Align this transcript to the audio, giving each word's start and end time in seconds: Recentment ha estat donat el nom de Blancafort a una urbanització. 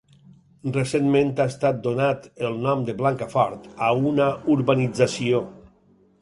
Recentment 0.75 1.27
ha 1.35 1.45
estat 1.51 1.83
donat 1.87 2.25
el 2.49 2.57
nom 2.63 2.81
de 2.87 2.95
Blancafort 3.03 3.69
a 3.89 3.91
una 4.13 4.31
urbanització. 4.57 5.45